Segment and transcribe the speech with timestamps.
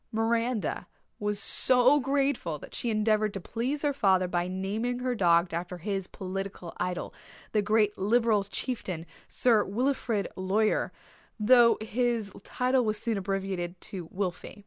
[0.11, 0.87] Miranda
[1.19, 5.77] was so grateful that she endeavoured to please her father by naming her dog after
[5.77, 7.13] his political idol,
[7.51, 10.91] the great Liberal chieftain, Sir Wilfrid Laurier
[11.39, 14.57] though his title was soon abbreviated to Wilfy.